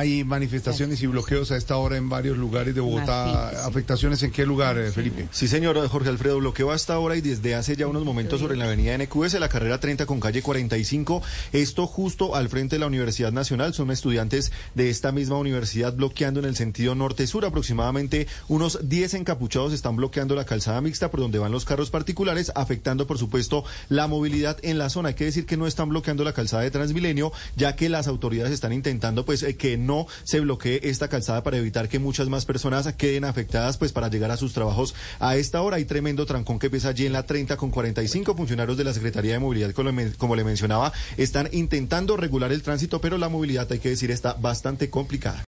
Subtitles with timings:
[0.00, 3.66] Hay manifestaciones y bloqueos a esta hora en varios lugares de Bogotá.
[3.66, 5.28] ¿Afectaciones en qué lugar, eh, Felipe?
[5.30, 8.64] Sí, señor Jorge Alfredo, bloqueo hasta ahora y desde hace ya unos momentos sobre la
[8.64, 11.20] avenida NQS, la carrera 30 con calle 45.
[11.52, 13.74] Esto justo al frente de la Universidad Nacional.
[13.74, 17.44] Son estudiantes de esta misma universidad bloqueando en el sentido norte-sur.
[17.44, 22.52] Aproximadamente unos 10 encapuchados están bloqueando la calzada mixta por donde van los carros particulares,
[22.54, 25.10] afectando, por supuesto, la movilidad en la zona.
[25.10, 28.54] Hay que decir que no están bloqueando la calzada de Transmilenio, ya que las autoridades
[28.54, 29.89] están intentando pues eh, que no
[30.24, 34.30] se bloquee esta calzada para evitar que muchas más personas queden afectadas pues para llegar
[34.30, 35.76] a sus trabajos a esta hora.
[35.76, 39.32] Hay tremendo trancón que pesa allí en la 30 con 45 funcionarios de la Secretaría
[39.32, 43.90] de Movilidad, como le mencionaba, están intentando regular el tránsito, pero la movilidad, hay que
[43.90, 45.38] decir, está bastante complicada.